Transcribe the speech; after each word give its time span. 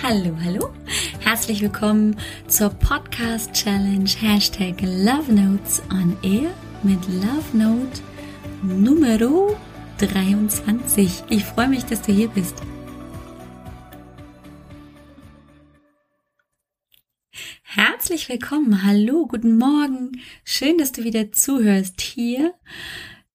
Hallo, 0.00 0.36
hallo. 0.44 0.72
Herzlich 1.18 1.60
willkommen 1.60 2.16
zur 2.46 2.70
Podcast 2.70 3.52
Challenge 3.52 4.08
Hashtag 4.08 4.80
Love 4.80 5.32
Notes 5.32 5.82
on 5.90 6.16
Air 6.22 6.54
mit 6.84 7.00
Love 7.08 7.56
Note 7.56 8.00
Numero 8.62 9.56
23. 9.98 11.24
Ich 11.30 11.44
freue 11.44 11.68
mich, 11.68 11.84
dass 11.84 12.00
du 12.02 12.12
hier 12.12 12.28
bist. 12.28 12.54
Herzlich 17.64 18.28
willkommen. 18.28 18.84
Hallo, 18.84 19.26
guten 19.26 19.58
Morgen. 19.58 20.12
Schön, 20.44 20.78
dass 20.78 20.92
du 20.92 21.02
wieder 21.02 21.32
zuhörst 21.32 22.00
hier 22.00 22.54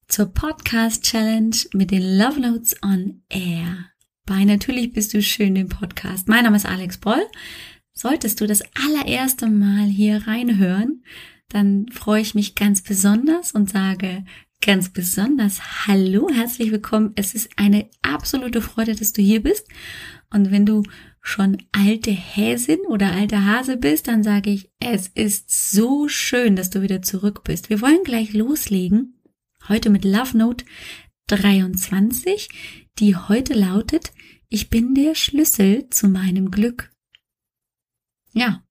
zur 0.07 0.27
Podcast 0.33 1.03
Challenge 1.03 1.57
mit 1.73 1.91
den 1.91 2.17
Love 2.17 2.39
Notes 2.39 2.73
on 2.81 3.21
Air 3.29 3.92
bei 4.25 4.45
Natürlich 4.45 4.93
bist 4.93 5.13
du 5.13 5.21
schön 5.21 5.55
im 5.55 5.67
Podcast. 5.67 6.29
Mein 6.29 6.45
Name 6.45 6.55
ist 6.55 6.65
Alex 6.65 6.97
Broll. 6.97 7.25
Solltest 7.91 8.39
du 8.39 8.47
das 8.47 8.63
allererste 8.85 9.47
Mal 9.47 9.85
hier 9.85 10.25
reinhören, 10.27 11.03
dann 11.49 11.87
freue 11.91 12.21
ich 12.21 12.33
mich 12.33 12.55
ganz 12.55 12.81
besonders 12.81 13.51
und 13.51 13.69
sage 13.69 14.23
ganz 14.65 14.89
besonders 14.89 15.87
Hallo, 15.87 16.29
herzlich 16.33 16.71
willkommen. 16.71 17.11
Es 17.15 17.35
ist 17.35 17.49
eine 17.57 17.89
absolute 18.01 18.61
Freude, 18.61 18.95
dass 18.95 19.11
du 19.11 19.21
hier 19.21 19.43
bist. 19.43 19.67
Und 20.31 20.51
wenn 20.51 20.65
du 20.65 20.83
schon 21.21 21.57
alte 21.73 22.11
Häsin 22.11 22.79
oder 22.87 23.11
alter 23.11 23.45
Hase 23.45 23.75
bist, 23.75 24.07
dann 24.07 24.23
sage 24.23 24.51
ich, 24.51 24.71
es 24.79 25.09
ist 25.09 25.71
so 25.71 26.07
schön, 26.07 26.55
dass 26.55 26.69
du 26.69 26.81
wieder 26.81 27.01
zurück 27.01 27.43
bist. 27.43 27.69
Wir 27.69 27.81
wollen 27.81 28.03
gleich 28.05 28.33
loslegen. 28.33 29.19
Heute 29.67 29.89
mit 29.89 30.05
Love 30.05 30.37
Note 30.37 30.65
23, 31.27 32.49
die 32.99 33.15
heute 33.15 33.53
lautet, 33.53 34.13
ich 34.49 34.69
bin 34.69 34.93
der 34.93 35.15
Schlüssel 35.15 35.89
zu 35.89 36.07
meinem 36.07 36.51
Glück. 36.51 36.91
Ja, 38.33 38.63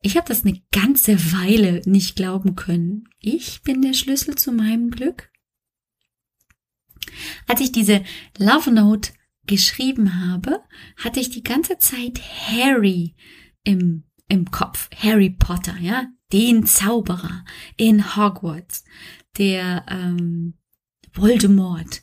ich 0.00 0.16
habe 0.16 0.28
das 0.28 0.44
eine 0.44 0.60
ganze 0.70 1.32
Weile 1.32 1.82
nicht 1.84 2.16
glauben 2.16 2.54
können. 2.54 3.08
Ich 3.18 3.62
bin 3.62 3.82
der 3.82 3.94
Schlüssel 3.94 4.36
zu 4.36 4.52
meinem 4.52 4.90
Glück. 4.90 5.30
Als 7.46 7.60
ich 7.60 7.72
diese 7.72 8.04
Love 8.38 8.70
Note 8.70 9.12
geschrieben 9.46 10.20
habe, 10.20 10.62
hatte 10.96 11.20
ich 11.20 11.30
die 11.30 11.42
ganze 11.42 11.78
Zeit 11.78 12.20
Harry 12.48 13.16
im, 13.64 14.04
im 14.28 14.50
Kopf. 14.50 14.88
Harry 14.96 15.30
Potter, 15.30 15.76
ja, 15.80 16.06
den 16.32 16.64
Zauberer 16.66 17.44
in 17.76 18.16
Hogwarts, 18.16 18.84
der 19.36 19.84
ähm, 19.88 20.54
Voldemort, 21.12 22.02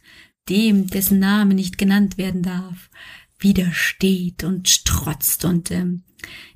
dem, 0.50 0.88
dessen 0.88 1.20
Name 1.20 1.54
nicht 1.54 1.78
genannt 1.78 2.18
werden 2.18 2.44
darf, 2.44 2.90
widersteht 3.40 4.44
und 4.44 4.70
strotzt 4.70 5.46
und 5.46 5.72
ähm, 5.72 6.04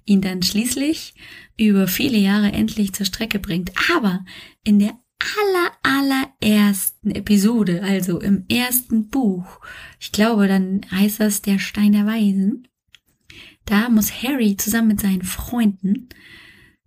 ihn 0.05 0.21
dann 0.21 0.41
schließlich 0.41 1.13
über 1.57 1.87
viele 1.87 2.17
Jahre 2.17 2.51
endlich 2.51 2.93
zur 2.93 3.05
Strecke 3.05 3.39
bringt. 3.39 3.71
Aber 3.93 4.25
in 4.63 4.79
der 4.79 4.97
aller, 5.19 6.25
allerersten 6.41 7.11
Episode, 7.11 7.83
also 7.83 8.19
im 8.19 8.45
ersten 8.49 9.09
Buch, 9.09 9.59
ich 9.99 10.11
glaube, 10.11 10.47
dann 10.47 10.81
heißt 10.91 11.19
das 11.19 11.41
der 11.41 11.59
Stein 11.59 11.91
der 11.91 12.05
Weisen, 12.05 12.67
da 13.65 13.89
muss 13.89 14.23
Harry 14.23 14.57
zusammen 14.57 14.87
mit 14.89 15.01
seinen 15.01 15.23
Freunden 15.23 16.09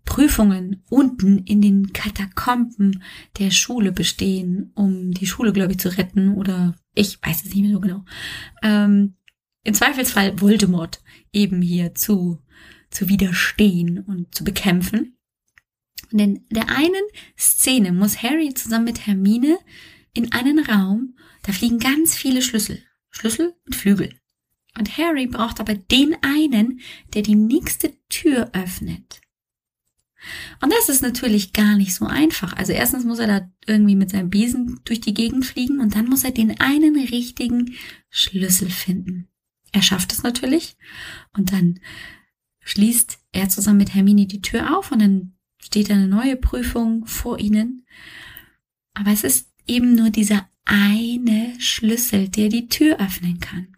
Prüfungen 0.05 0.83
unten 0.91 1.39
in 1.45 1.61
den 1.61 1.93
Katakomben 1.93 3.03
der 3.39 3.51
Schule 3.51 3.93
bestehen, 3.93 4.73
um 4.75 5.13
die 5.13 5.27
Schule, 5.27 5.53
glaube 5.53 5.73
ich, 5.73 5.79
zu 5.79 5.97
retten 5.97 6.35
oder 6.35 6.75
ich 6.95 7.19
weiß 7.23 7.45
es 7.45 7.55
nicht 7.55 7.63
mehr 7.63 7.73
so 7.73 7.81
genau. 7.81 8.05
Ähm, 8.63 9.15
Im 9.65 9.75
Zweifelsfall 9.75 10.41
Voldemort 10.41 11.03
eben 11.33 11.63
hier 11.63 11.95
zu, 11.95 12.43
zu 12.91 13.09
widerstehen 13.09 14.01
und 14.01 14.35
zu 14.35 14.45
bekämpfen. 14.45 15.17
Und 16.13 16.19
in 16.19 16.47
der 16.51 16.69
einen 16.69 17.05
Szene 17.39 17.93
muss 17.93 18.23
Harry 18.23 18.53
zusammen 18.55 18.85
mit 18.85 19.07
Hermine 19.07 19.59
in 20.15 20.33
einen 20.33 20.59
Raum, 20.59 21.17
da 21.43 21.53
fliegen 21.53 21.79
ganz 21.79 22.15
viele 22.15 22.43
Schlüssel. 22.43 22.83
Schlüssel 23.11 23.55
mit 23.65 23.77
Flügeln. 23.77 24.19
Und 24.79 24.97
Harry 24.97 25.27
braucht 25.27 25.61
aber 25.61 25.75
den 25.75 26.17
einen, 26.23 26.81
der 27.15 27.23
die 27.23 27.35
nächste 27.35 27.95
Tür 28.09 28.51
öffnet. 28.53 29.21
Und 30.61 30.73
das 30.73 30.89
ist 30.89 31.03
natürlich 31.03 31.53
gar 31.53 31.77
nicht 31.77 31.95
so 31.95 32.07
einfach. 32.07 32.57
Also 32.57 32.73
erstens 32.73 33.05
muss 33.05 33.19
er 33.19 33.27
da 33.27 33.51
irgendwie 33.67 33.97
mit 33.97 34.11
seinem 34.11 34.31
Besen 34.31 34.81
durch 34.85 35.01
die 35.01 35.15
Gegend 35.15 35.45
fliegen 35.45 35.81
und 35.81 35.95
dann 35.95 36.07
muss 36.07 36.25
er 36.25 36.31
den 36.31 36.61
einen 36.61 36.97
richtigen 36.97 37.75
Schlüssel 38.11 38.71
finden. 38.71 39.29
Er 39.73 39.83
schafft 39.83 40.13
es 40.13 40.23
natürlich 40.23 40.77
und 41.37 41.53
dann 41.53 41.81
schließt 42.61 43.19
er 43.33 43.49
zusammen 43.49 43.79
mit 43.79 43.95
Hermine 43.95 44.27
die 44.27 44.43
Tür 44.43 44.79
auf 44.79 44.93
und 44.93 45.01
dann 45.01 45.35
steht 45.59 45.91
eine 45.91 46.07
neue 46.07 46.37
Prüfung 46.37 47.07
vor 47.07 47.39
ihnen. 47.39 47.87
Aber 48.95 49.11
es 49.11 49.25
ist 49.25 49.51
eben 49.67 49.95
nur 49.95 50.11
dieser 50.11 50.49
eine 50.65 51.55
Schlüssel, 51.59 52.29
der 52.29 52.49
die 52.49 52.69
Tür 52.69 53.01
öffnen 53.01 53.41
kann. 53.41 53.77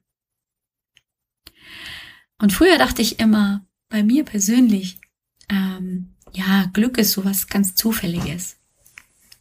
Und 2.39 2.53
früher 2.53 2.77
dachte 2.79 3.01
ich 3.01 3.21
immer, 3.21 3.67
bei 3.89 4.03
mir 4.03 4.25
persönlich, 4.25 5.01
ähm, 5.49 6.14
ja, 6.35 6.71
Glück 6.73 6.99
ist 6.99 7.13
sowas 7.13 7.47
ganz 7.47 7.75
Zufälliges. 7.75 8.57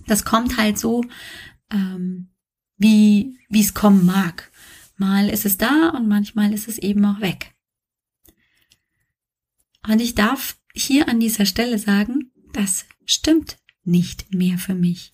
Das 0.08 0.26
kommt 0.26 0.58
halt 0.58 0.78
so, 0.78 1.04
ähm, 1.72 2.30
wie 2.78 3.38
wie 3.50 3.62
es 3.62 3.74
kommen 3.74 4.06
mag. 4.06 4.52
Mal 4.98 5.30
ist 5.30 5.46
es 5.46 5.58
da 5.58 5.90
und 5.90 6.08
manchmal 6.08 6.54
ist 6.54 6.68
es 6.68 6.78
eben 6.78 7.04
auch 7.06 7.22
weg. 7.22 7.54
Und 9.88 10.02
ich 10.02 10.16
darf 10.16 10.58
hier 10.74 11.09
an 11.09 11.20
dieser 11.20 11.46
Stelle 11.46 11.78
sagen, 11.78 12.31
das 12.54 12.86
stimmt 13.06 13.58
nicht 13.84 14.34
mehr 14.34 14.58
für 14.58 14.75
mich. 14.75 15.12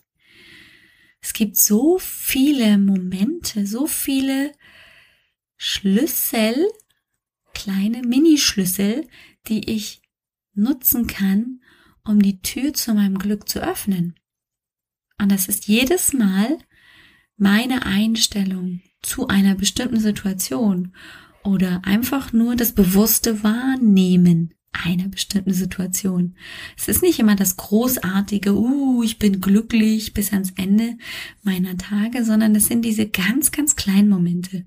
Es 1.22 1.34
gibt 1.34 1.58
so 1.58 1.98
viele 1.98 2.78
Momente, 2.78 3.66
so 3.66 3.88
viele 3.88 4.54
Schlüssel, 5.58 6.56
kleine 7.54 8.04
Minischlüssel, 8.04 9.08
die 9.48 9.70
ich 9.70 10.02
nutzen 10.54 11.08
kann, 11.08 11.62
um 12.06 12.22
die 12.22 12.42
Tür 12.42 12.74
zu 12.74 12.94
meinem 12.94 13.18
Glück 13.18 13.50
zu 13.50 13.60
öffnen. 13.62 14.16
Und 15.22 15.32
das 15.32 15.48
ist 15.48 15.68
jedes 15.68 16.14
Mal 16.14 16.58
meine 17.38 17.86
Einstellung 17.86 18.82
zu 19.02 19.28
einer 19.28 19.56
bestimmten 19.56 20.00
Situation 20.00 20.94
oder 21.44 21.82
einfach 21.86 22.34
nur 22.34 22.56
das 22.56 22.74
bewusste 22.74 23.44
Wahrnehmen 23.44 24.54
einer 24.72 25.08
bestimmten 25.08 25.54
Situation. 25.54 26.36
Es 26.78 26.88
ist 26.88 27.02
nicht 27.02 27.20
immer 27.20 27.36
das 27.36 27.58
großartige, 27.58 28.54
uh, 28.54 29.04
ich 29.04 29.18
bin 29.18 29.42
glücklich 29.42 30.14
bis 30.14 30.32
ans 30.32 30.52
Ende 30.52 30.98
meiner 31.44 31.78
Tage, 31.78 32.24
sondern 32.24 32.56
es 32.56 32.68
sind 32.68 32.84
diese 32.84 33.08
ganz, 33.08 33.52
ganz 33.52 33.76
kleinen 33.76 34.10
Momente. 34.10 34.66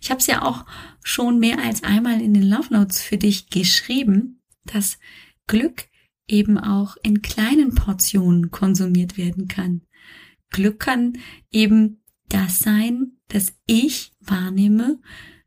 Ich 0.00 0.10
habe 0.10 0.20
es 0.20 0.26
ja 0.26 0.42
auch 0.42 0.64
schon 1.02 1.38
mehr 1.38 1.58
als 1.58 1.82
einmal 1.84 2.22
in 2.22 2.32
den 2.32 2.44
Love 2.44 2.72
Notes 2.72 3.02
für 3.02 3.18
dich 3.18 3.50
geschrieben, 3.50 4.40
dass 4.64 4.98
Glück 5.46 5.88
eben 6.28 6.58
auch 6.58 6.96
in 7.02 7.22
kleinen 7.22 7.74
Portionen 7.74 8.50
konsumiert 8.50 9.16
werden 9.16 9.48
kann. 9.48 9.82
Glück 10.50 10.80
kann 10.80 11.18
eben 11.50 12.02
das 12.28 12.60
sein, 12.60 13.12
dass 13.28 13.54
ich 13.66 14.12
wahrnehme, 14.20 15.00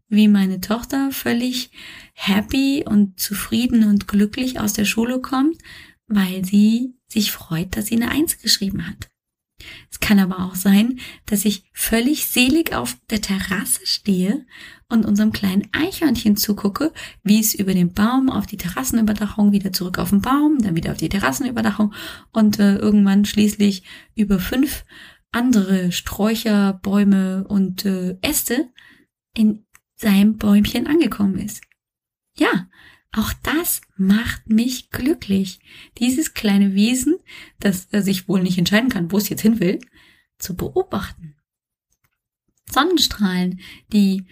wie 0.09 0.27
meine 0.27 0.59
Tochter 0.59 1.11
völlig 1.11 1.71
happy 2.13 2.83
und 2.85 3.19
zufrieden 3.19 3.85
und 3.85 4.07
glücklich 4.07 4.59
aus 4.59 4.73
der 4.73 4.85
Schule 4.85 5.21
kommt, 5.21 5.57
weil 6.07 6.43
sie 6.43 6.95
sich 7.07 7.31
freut, 7.31 7.77
dass 7.77 7.87
sie 7.87 7.95
eine 7.95 8.11
Eins 8.11 8.39
geschrieben 8.39 8.87
hat. 8.87 9.10
Es 9.89 9.99
kann 9.99 10.19
aber 10.19 10.39
auch 10.45 10.55
sein, 10.55 10.99
dass 11.25 11.45
ich 11.45 11.63
völlig 11.73 12.27
selig 12.27 12.73
auf 12.73 12.97
der 13.09 13.21
Terrasse 13.21 13.85
stehe 13.85 14.45
und 14.89 15.05
unserem 15.05 15.31
kleinen 15.31 15.67
Eichhörnchen 15.71 16.35
zugucke, 16.35 16.91
wie 17.23 17.39
es 17.39 17.53
über 17.53 17.73
den 17.73 17.93
Baum 17.93 18.29
auf 18.29 18.45
die 18.45 18.57
Terrassenüberdachung, 18.57 19.51
wieder 19.51 19.71
zurück 19.71 19.99
auf 19.99 20.09
den 20.09 20.21
Baum, 20.21 20.59
dann 20.59 20.75
wieder 20.75 20.91
auf 20.91 20.97
die 20.97 21.09
Terrassenüberdachung 21.09 21.93
und 22.31 22.59
äh, 22.59 22.75
irgendwann 22.75 23.25
schließlich 23.25 23.83
über 24.15 24.39
fünf 24.39 24.85
andere 25.31 25.91
Sträucher, 25.91 26.73
Bäume 26.81 27.45
und 27.47 27.85
äh, 27.85 28.17
Äste 28.21 28.69
in 29.33 29.65
seinem 29.95 30.37
Bäumchen 30.37 30.87
angekommen 30.87 31.37
ist. 31.37 31.61
Ja, 32.37 32.67
auch 33.13 33.33
das 33.43 33.81
macht 33.97 34.49
mich 34.49 34.89
glücklich. 34.89 35.59
Dieses 35.97 36.33
kleine 36.33 36.73
Wesen, 36.73 37.17
das 37.59 37.87
sich 37.91 38.27
wohl 38.27 38.41
nicht 38.41 38.57
entscheiden 38.57 38.89
kann, 38.89 39.11
wo 39.11 39.17
es 39.17 39.29
jetzt 39.29 39.41
hin 39.41 39.59
will, 39.59 39.79
zu 40.37 40.55
beobachten. 40.55 41.35
Sonnenstrahlen, 42.69 43.59
die 43.91 44.25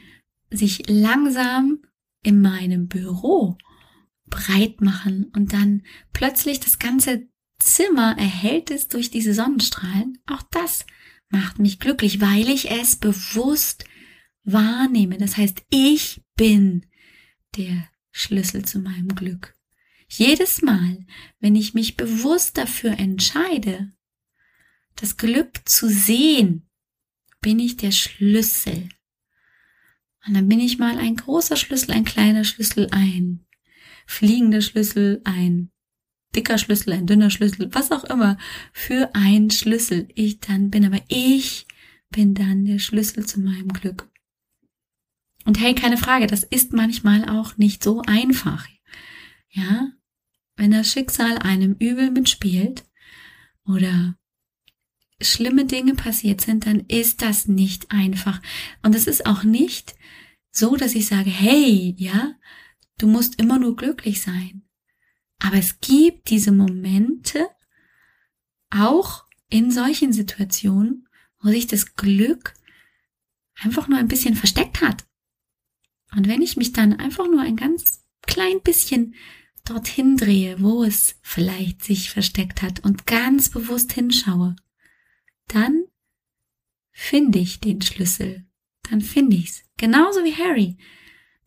sich 0.50 0.88
langsam 0.88 1.80
in 2.24 2.42
meinem 2.42 2.88
Büro 2.88 3.58
breit 4.26 4.82
machen 4.82 5.32
und 5.36 5.54
dann 5.54 5.84
plötzlich 6.14 6.60
das 6.60 6.80
ganze 6.80 7.28
Zimmer 7.60 8.18
erhält 8.18 8.72
es 8.72 8.88
durch 8.88 9.12
diese 9.12 9.34
Sonnenstrahlen. 9.34 10.20
Auch 10.26 10.44
das 10.52 10.86
macht 11.30 11.60
mich 11.60 11.80
glücklich, 11.80 12.22
weil 12.22 12.50
ich 12.50 12.72
es 12.72 12.96
bewusst 12.96 13.86
wahrnehme. 14.44 15.18
Das 15.18 15.36
heißt, 15.36 15.64
ich 15.70 16.22
bin 16.36 16.86
der 17.58 17.90
Schlüssel 18.20 18.66
zu 18.66 18.80
meinem 18.80 19.16
Glück. 19.16 19.56
Jedes 20.10 20.62
Mal, 20.62 21.06
wenn 21.40 21.56
ich 21.56 21.74
mich 21.74 21.96
bewusst 21.96 22.58
dafür 22.58 23.00
entscheide, 23.00 23.94
das 24.96 25.18
Glück 25.18 25.62
zu 25.66 25.88
sehen, 25.88 26.68
bin 27.42 27.60
ich 27.60 27.78
der 27.78 27.92
Schlüssel. 27.92 28.90
Und 30.28 30.34
dann 30.34 30.50
bin 30.50 30.60
ich 30.60 30.78
mal 30.78 30.98
ein 30.98 31.16
großer 31.16 31.56
Schlüssel, 31.56 31.92
ein 31.92 32.04
kleiner 32.04 32.44
Schlüssel, 32.44 32.88
ein 32.92 33.46
fliegender 34.06 34.62
Schlüssel, 34.62 35.22
ein 35.24 35.72
dicker 36.36 36.58
Schlüssel, 36.58 36.94
ein 36.94 37.08
dünner 37.08 37.30
Schlüssel, 37.30 37.74
was 37.74 37.92
auch 37.92 38.04
immer, 38.04 38.38
für 38.74 39.12
ein 39.14 39.50
Schlüssel. 39.50 40.10
Ich 40.16 40.40
dann 40.40 40.70
bin 40.70 40.86
aber 40.86 41.02
ich 41.08 41.68
bin 42.10 42.34
dann 42.34 42.66
der 42.66 42.80
Schlüssel 42.80 43.26
zu 43.26 43.40
meinem 43.40 43.70
Glück. 43.70 44.10
Und 45.50 45.60
hey, 45.60 45.74
keine 45.74 45.98
Frage, 45.98 46.28
das 46.28 46.44
ist 46.44 46.74
manchmal 46.74 47.28
auch 47.28 47.58
nicht 47.58 47.84
so 47.84 48.04
einfach. 48.04 48.68
Ja, 49.50 49.92
wenn 50.58 50.70
das 50.70 50.92
Schicksal 50.92 51.40
einem 51.40 51.74
übel 51.80 52.12
mitspielt 52.12 52.86
oder 53.66 54.16
schlimme 55.20 55.66
Dinge 55.66 55.96
passiert 55.96 56.42
sind, 56.42 56.68
dann 56.68 56.82
ist 56.82 57.24
das 57.24 57.48
nicht 57.48 57.90
einfach. 57.90 58.44
Und 58.84 58.94
es 58.94 59.08
ist 59.08 59.26
auch 59.26 59.42
nicht 59.42 59.96
so, 60.52 60.76
dass 60.76 60.94
ich 60.94 61.08
sage, 61.08 61.32
hey, 61.32 61.96
ja, 61.98 62.36
du 63.00 63.08
musst 63.08 63.42
immer 63.42 63.58
nur 63.58 63.76
glücklich 63.76 64.22
sein. 64.22 64.62
Aber 65.40 65.56
es 65.56 65.80
gibt 65.80 66.30
diese 66.30 66.52
Momente, 66.52 67.48
auch 68.70 69.26
in 69.50 69.72
solchen 69.72 70.14
Situationen, 70.14 71.08
wo 71.42 71.50
sich 71.50 71.66
das 71.66 71.96
Glück 71.96 72.54
einfach 73.60 73.88
nur 73.88 73.98
ein 73.98 74.10
bisschen 74.10 74.36
versteckt 74.36 74.82
hat. 74.82 75.09
Und 76.16 76.28
wenn 76.28 76.42
ich 76.42 76.58
mich 76.58 76.74
dann 76.74 76.94
einfach 76.94 77.28
nur 77.28 77.42
ein 77.42 77.56
ganz 77.56 78.04
klein 78.24 78.62
bisschen 78.64 79.16
dorthin 79.66 80.18
drehe, 80.18 80.62
wo 80.62 80.84
es 80.84 81.16
vielleicht 81.22 81.84
sich 81.84 82.10
versteckt 82.10 82.62
hat 82.62 82.84
und 82.84 83.06
ganz 83.06 83.50
bewusst 83.50 83.94
hinschaue, 83.94 84.56
dann 85.48 85.84
finde 86.92 87.40
ich 87.40 87.60
den 87.60 87.82
Schlüssel. 87.82 88.46
Dann 88.90 89.02
finde 89.02 89.38
ich's. 89.38 89.64
Genauso 89.78 90.24
wie 90.24 90.36
Harry, 90.36 90.78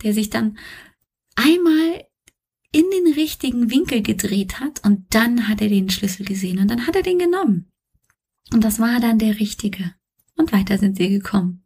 der 0.03 0.14
sich 0.14 0.31
dann 0.31 0.59
einmal 1.35 2.06
in 2.73 2.85
den 2.91 3.12
richtigen 3.15 3.70
Winkel 3.70 4.03
gedreht 4.03 4.61
hat 4.61 4.85
und 4.85 5.15
dann 5.15 5.49
hat 5.49 5.61
er 5.61 5.69
den 5.69 5.91
Schlüssel 5.91 6.25
gesehen 6.25 6.58
und 6.58 6.69
dann 6.69 6.87
hat 6.87 6.97
er 6.97 7.03
den 7.03 7.19
genommen. 7.19 7.70
Und 8.53 8.65
das 8.65 8.79
war 8.79 9.00
dann 9.00 9.19
der 9.19 9.38
richtige. 9.38 9.94
Und 10.37 10.53
weiter 10.53 10.79
sind 10.79 10.97
sie 10.97 11.08
gekommen. 11.08 11.62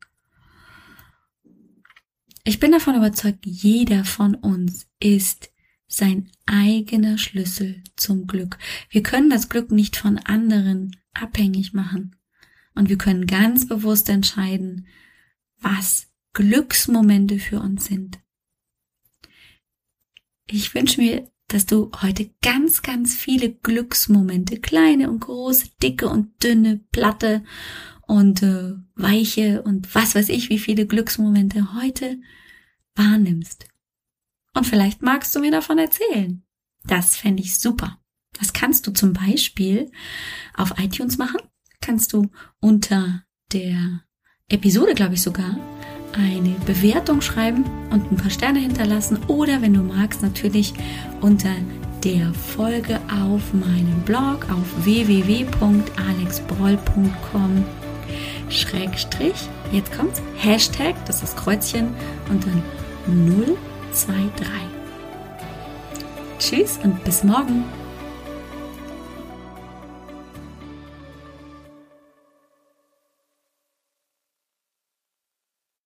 Ich 2.49 2.61
bin 2.61 2.71
davon 2.71 2.95
überzeugt, 2.95 3.45
jeder 3.45 4.05
von 4.05 4.37
uns 4.37 4.87
ist 5.01 5.51
sein 5.89 6.31
eigener 6.47 7.19
Schlüssel 7.19 7.83
zum 7.97 8.29
Glück. 8.29 8.57
Wir 8.89 9.03
können 9.03 9.31
das 9.31 9.49
Glück 9.49 9.73
nicht 9.73 9.97
von 9.97 10.19
anderen 10.19 10.97
abhängig 11.13 11.73
machen. 11.73 12.15
Und 12.77 12.89
wir 12.89 12.99
können 12.99 13.27
ganz 13.27 13.67
bewusst 13.67 14.09
entscheiden, 14.09 14.87
was 15.59 16.07
Glücksmomente 16.35 17.41
für 17.41 17.59
uns 17.59 17.87
sind. 17.87 18.21
Ich 20.49 20.73
wünsche 20.73 21.01
mir, 21.01 21.29
dass 21.49 21.67
du 21.67 21.91
heute 22.01 22.31
ganz, 22.43 22.83
ganz 22.83 23.17
viele 23.17 23.53
Glücksmomente, 23.53 24.61
kleine 24.61 25.11
und 25.11 25.19
große, 25.19 25.71
dicke 25.83 26.09
und 26.09 26.45
dünne, 26.45 26.79
platte 26.93 27.43
und 28.07 28.43
äh, 28.43 28.75
weiche 28.95 29.63
und 29.63 29.95
was 29.95 30.15
weiß 30.15 30.29
ich, 30.29 30.49
wie 30.49 30.59
viele 30.59 30.87
Glücksmomente 30.87 31.75
heute 31.75 32.19
wahrnimmst. 32.95 33.67
Und 34.55 34.67
vielleicht 34.67 35.03
magst 35.03 35.35
du 35.35 35.41
mir 35.41 35.51
davon 35.51 35.79
erzählen. 35.79 36.43
Das 36.85 37.17
fände 37.17 37.43
ich 37.43 37.59
super. 37.59 37.99
Das 38.33 38.53
kannst 38.53 38.87
du 38.87 38.93
zum 38.93 39.13
Beispiel 39.13 39.91
auf 40.55 40.75
iTunes 40.79 41.19
machen 41.19 41.41
kannst 41.87 42.13
du 42.13 42.29
unter 42.61 43.23
der 43.53 44.03
Episode, 44.49 44.95
glaube 44.95 45.15
ich 45.15 45.23
sogar, 45.23 45.57
eine 46.13 46.57
Bewertung 46.67 47.21
schreiben 47.21 47.65
und 47.91 48.11
ein 48.11 48.17
paar 48.17 48.31
Sterne 48.31 48.59
hinterlassen 48.59 49.19
oder 49.29 49.63
wenn 49.63 49.75
du 49.75 49.83
magst 49.83 50.21
natürlich 50.23 50.75
unter 51.21 51.55
der 52.03 52.35
Folge 52.35 52.99
auf 53.23 53.53
meinem 53.53 54.01
Blog 54.05 54.51
auf 54.51 54.85
www.alexbroll.com 54.85 57.65
Schrägstrich, 58.49 59.49
jetzt 59.73 59.93
kommt's, 59.97 60.23
Hashtag, 60.37 60.95
das 61.07 61.23
ist 61.23 61.37
Kreuzchen 61.37 61.95
und 62.31 62.45
dann 62.45 62.63
023. 63.93 64.47
Tschüss 66.39 66.79
und 66.83 67.03
bis 67.05 67.25
morgen. 67.25 67.65